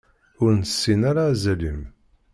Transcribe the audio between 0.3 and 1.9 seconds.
Ur nessin ara azal-im.